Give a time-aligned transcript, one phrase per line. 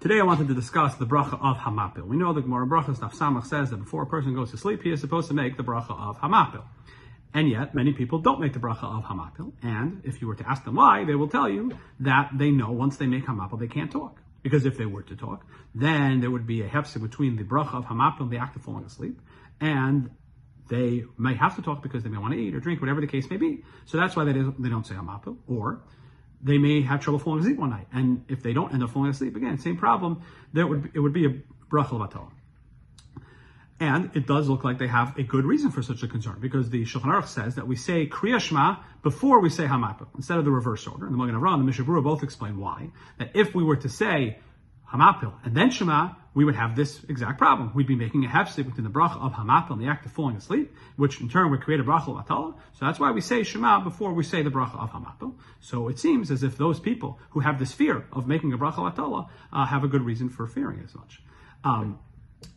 [0.00, 2.06] Today I wanted to discuss the bracha of Hamapil.
[2.06, 4.92] We know the Gemara Brachas Samach says that before a person goes to sleep, he
[4.92, 6.62] is supposed to make the bracha of Hamapil.
[7.34, 9.54] And yet, many people don't make the bracha of Hamapil.
[9.60, 12.70] And if you were to ask them why, they will tell you that they know
[12.70, 14.20] once they make Hamapil, they can't talk.
[14.44, 17.74] Because if they were to talk, then there would be a hefsek between the bracha
[17.74, 19.20] of Hamapil and the act of falling asleep.
[19.60, 20.10] And
[20.68, 23.08] they may have to talk because they may want to eat or drink, whatever the
[23.08, 23.64] case may be.
[23.86, 25.38] So that's why they don't say Hamapil.
[25.48, 25.82] Or
[26.42, 27.86] they may have trouble falling asleep one night.
[27.92, 30.22] And if they don't end up falling asleep again, same problem,
[30.52, 31.34] there would it would be a
[31.70, 32.00] bracha of
[33.80, 36.68] and it does look like they have a good reason for such a concern because
[36.70, 40.44] the Shulchan Aruch says that we say Kriya Shema before we say Hamapil instead of
[40.44, 41.06] the reverse order.
[41.06, 42.90] And the Magen Avraham and the Mishnah both explain why.
[43.18, 44.38] That if we were to say
[44.92, 47.72] Hamapil and then Shema, we would have this exact problem.
[47.74, 50.36] We'd be making a hefsek within the bracha of Hamapil and the act of falling
[50.36, 52.54] asleep, which in turn would create a bracha of batala.
[52.74, 55.34] So that's why we say Shema before we say the bracha of Hamapil.
[55.60, 58.86] So it seems as if those people who have this fear of making a bracha
[58.86, 61.22] of batala uh, have a good reason for fearing as much.
[61.64, 61.98] Um,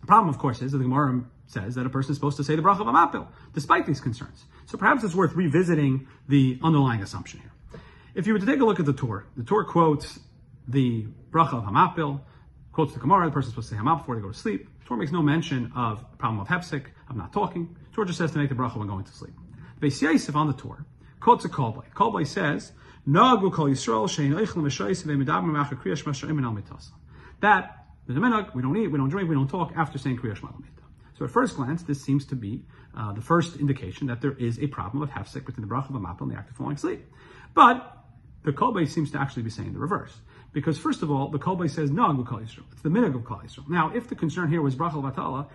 [0.00, 2.44] the problem, of course, is that the Gemara says that a person is supposed to
[2.44, 4.44] say the bracha of Hamapil, despite these concerns.
[4.66, 7.80] So perhaps it's worth revisiting the underlying assumption here.
[8.14, 10.20] If you were to take a look at the Tur, the Tur quotes
[10.70, 12.20] the bracha of Hamapil,
[12.72, 14.68] quotes the Gemara, the person is supposed to say Hamapil before they go to sleep.
[14.80, 17.76] The Tur makes no mention of the problem of hefsek, of not talking.
[17.90, 19.34] The Tur just says to make the bracha when going to sleep.
[19.78, 20.84] The Beis Yosef on the Tur
[21.20, 21.84] quotes a Kol Bo.
[21.94, 22.72] Kolbai says,
[23.08, 26.92] Nagu kol Yisrael shein oichel v'shoyis v'medabim ma'achar kriya shma sha'im al mitasa.
[27.40, 30.18] That there's a minhag, we don't eat, we don't drink, we don't talk after saying
[30.18, 30.50] Kriya Shema
[31.16, 32.64] So at first glance, this seems to be
[32.96, 35.94] uh, the first indication that there is a problem of hefsek between the bracha of
[35.94, 37.06] a and the act of falling asleep.
[37.54, 37.96] But
[38.42, 40.12] the Kol Bo seems to actually be saying the reverse.
[40.52, 42.64] Because first of all, the Kol Bo says no Kol Yisrael.
[42.72, 43.68] It's the minhag of Kol Yisrael.
[43.68, 45.46] Now, if the concern here was bracha batala,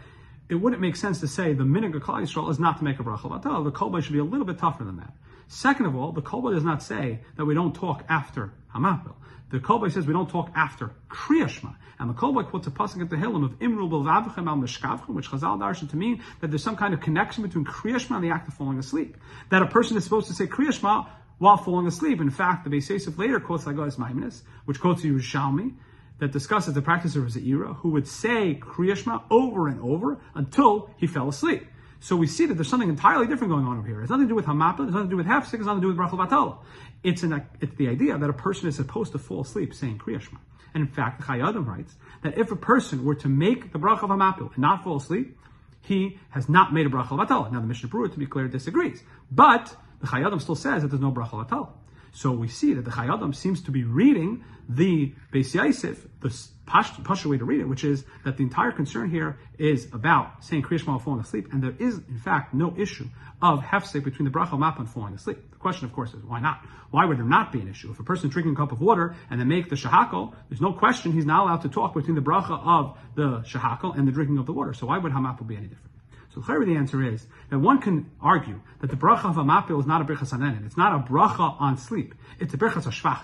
[0.47, 2.99] it wouldn't make sense to say the minhag of Kol Yisrael is not to make
[2.99, 3.63] a bracha batala.
[3.63, 5.13] The Kol Bo should be a little bit tougher than that.
[5.47, 9.15] Second of all, the Kol Bo does not say that we don't talk after Hamapil.
[9.51, 11.75] The Kol Bo says we don't talk after Kriyashma.
[11.99, 15.29] And the Kol Bo quotes a pasuk at Tehillim of Imru Bilvavchem al Meshkavchem, which
[15.29, 18.47] Chazal darshan to mean that there's some kind of connection between Kriyashma and the act
[18.47, 19.17] of falling asleep.
[19.49, 21.07] That a person is supposed to say Kriyashma
[21.37, 22.21] while falling asleep.
[22.21, 25.73] In fact, the Beis Yosef later quotes Hagahos Maimoniyos, which quotes Yerushalmi,
[26.19, 31.07] that discusses the practice of Zeira, who would say Kriyashma over and over until he
[31.07, 31.67] fell asleep.
[31.99, 34.01] So we see that there's something entirely different going on over here.
[34.01, 35.81] It's nothing to do with hamapa, it's nothing to do with hefsek, it's nothing to
[35.81, 36.57] do with brachal batala.
[37.03, 40.37] It's, an, it's the idea that a person is supposed to fall asleep saying kriyashma.
[40.73, 44.03] And in fact, the Chayei writes that if a person were to make the bracha
[44.03, 45.37] of hamapil and not fall asleep,
[45.81, 47.51] he has not made a bracha batala.
[47.51, 49.01] Now the Mishnah Berurah, to be clear, disagrees.
[49.31, 51.69] But the Chayei Adam still says that there's no bracha batala.
[52.11, 56.33] So we see that the Chayei Adam seems to be reading the Beis Yosef, the
[56.65, 60.63] Pasha way to read it, which is that the entire concern here is about saying
[60.63, 63.07] Kriya Shema falling asleep, and there is, in fact, no issue
[63.41, 65.37] of hefsek between the bracha map and falling asleep.
[65.51, 66.65] The question, of course, is why not?
[66.91, 67.91] Why would there not be an issue?
[67.91, 70.73] If a person drinking a cup of water and they make the shehakol, there's no
[70.73, 74.37] question he's not allowed to talk between the bracha of the shehakol and the drinking
[74.37, 74.73] of the water.
[74.73, 75.91] So why would hamapil be any different?
[76.35, 80.01] So the answer is that one can argue that the bracha of Hamapil is not
[80.01, 80.65] a bracha sanenin.
[80.65, 82.13] It's not a bracha on sleep.
[82.41, 83.21] It's a bracha shvach.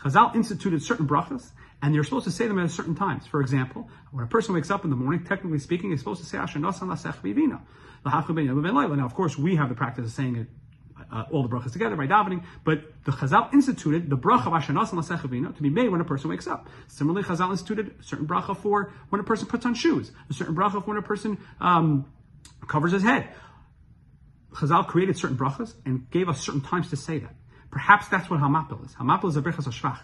[0.00, 1.50] Chazal instituted certain brachas,
[1.80, 3.24] and you're supposed to say them at certain times.
[3.26, 6.26] For example, when a person wakes up in the morning, technically speaking, he's supposed to
[6.26, 7.60] say Asher Nosan Lasech Vivina.
[8.04, 10.46] Now, of course, we have the practice of saying it
[11.12, 14.92] uh, all the brachas together by davening, but the Chazal instituted the bracha of Ashanas
[14.92, 16.68] and Lasechavina to be made when a person wakes up.
[16.88, 20.54] Similarly, Chazal instituted a certain bracha for when a person puts on shoes, a certain
[20.54, 22.10] bracha for when a person um,
[22.70, 23.28] covers his head.
[24.52, 27.34] Chazal created certain brachas and gave us certain times to say that.
[27.70, 28.92] Perhaps that's what Hamapil is.
[28.94, 30.00] Hamapil is a brachas shvach.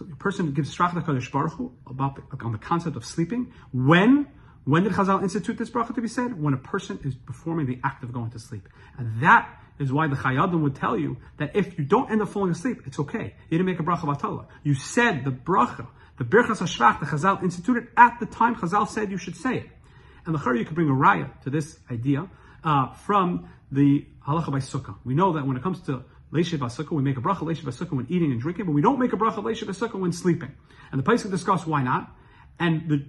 [0.00, 3.52] A person gives shvach to Baruch Hu about the, on the concept of sleeping.
[3.72, 4.28] When
[4.64, 6.40] when did Chazal institute this bracha to be said?
[6.40, 9.48] When a person is performing the act of going to sleep, and that
[9.80, 12.52] is why the Chayei Adam would tell you that if you don't end up falling
[12.52, 13.34] asleep, it's okay.
[13.50, 14.46] You didn't make a bracha batala.
[14.62, 19.10] You said the bracha, the birchas hashvach, the Chazal instituted at the time Chazal said
[19.10, 19.66] you should say it.
[20.24, 22.28] And the you could bring a raya to this idea
[22.64, 24.96] uh, from the halacha by sukkah.
[25.04, 27.92] We know that when it comes to Leishiv Sukkah, we make a bracha Leishiv Sukkah
[27.92, 30.54] when eating and drinking, but we don't make a bracha Leishiv Sukkah when sleeping.
[30.90, 32.10] And the place to discuss why not.
[32.58, 33.04] And the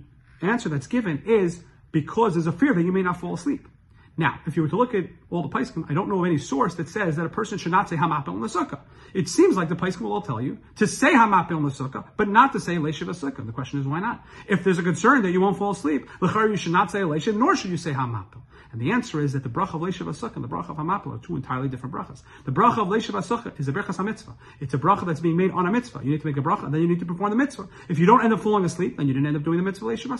[0.46, 3.68] answer that's given is because there's a fear that you may not fall asleep.
[4.16, 6.38] Now, if you were to look at all the Paiskim, I don't know of any
[6.38, 8.80] source that says that a person should not say Hamapil in the Sukkah.
[9.12, 12.06] It seems like the Paiskim will all tell you to say Hamapil in the Sukkah,
[12.16, 13.44] but not to say Leishiv Sukkah.
[13.44, 14.24] The question is, why not?
[14.48, 17.36] If there's a concern that you won't fall asleep, Lechar, you should not say Leishiv,
[17.36, 18.42] nor should you say Hamapil.
[18.72, 21.16] And the answer is that the bracha of Leishiv Sukkah and the bracha of Hamapil
[21.16, 22.22] are two entirely different brachas.
[22.46, 24.36] The bracha of Leishiv Sukkah is a bracha mitzvah.
[24.60, 26.02] It's a bracha that's being made on a mitzvah.
[26.04, 27.68] You need to make a bracha, and then you need to perform the mitzvah.
[27.90, 29.86] If you don't end up falling asleep, then you didn't end up doing the mitzvah
[29.86, 30.12] Leishiv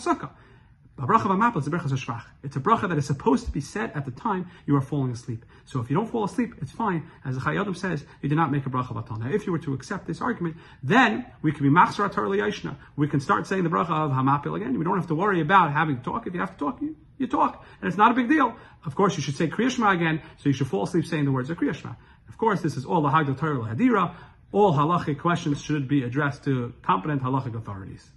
[0.96, 2.24] V'mapel is a.
[2.44, 5.10] It's a bracha that is supposed to be said at the time you are falling
[5.10, 5.44] asleep.
[5.64, 7.10] So if you don't fall asleep, it's fine.
[7.24, 9.18] As the Chayyim says, you did not make a bracha v'atal.
[9.18, 13.08] Now, if you were to accept this argument, then we can be machzor atar We
[13.08, 14.78] can start saying the bracha of hamapil again.
[14.78, 16.28] We don't have to worry about having to talk.
[16.28, 18.54] If you have to talk, you, you talk, and it's not a big deal.
[18.86, 21.50] Of course, you should say kriyashma again, so you should fall asleep saying the words
[21.50, 21.96] of kriyashma.
[22.28, 24.14] Of course, this is all the hagdol Torah hadira.
[24.52, 28.08] All halachic questions should be addressed to competent halachic authorities.